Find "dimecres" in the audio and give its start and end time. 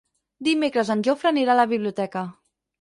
0.47-0.89